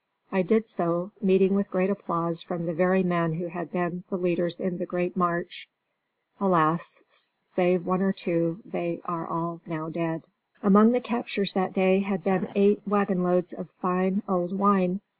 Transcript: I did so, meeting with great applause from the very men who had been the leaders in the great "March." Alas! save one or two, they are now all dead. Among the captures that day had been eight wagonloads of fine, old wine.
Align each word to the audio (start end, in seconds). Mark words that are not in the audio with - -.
I 0.31 0.41
did 0.41 0.67
so, 0.67 1.11
meeting 1.21 1.53
with 1.53 1.69
great 1.69 1.91
applause 1.91 2.41
from 2.41 2.65
the 2.65 2.73
very 2.73 3.03
men 3.03 3.33
who 3.33 3.45
had 3.49 3.71
been 3.71 4.03
the 4.09 4.17
leaders 4.17 4.59
in 4.59 4.79
the 4.79 4.87
great 4.87 5.15
"March." 5.15 5.69
Alas! 6.39 7.03
save 7.43 7.85
one 7.85 8.01
or 8.01 8.11
two, 8.11 8.61
they 8.65 8.99
are 9.05 9.27
now 9.67 9.79
all 9.83 9.89
dead. 9.91 10.27
Among 10.63 10.93
the 10.93 11.01
captures 11.01 11.53
that 11.53 11.71
day 11.73 11.99
had 11.99 12.23
been 12.23 12.49
eight 12.55 12.81
wagonloads 12.87 13.53
of 13.53 13.69
fine, 13.79 14.23
old 14.27 14.57
wine. 14.57 15.01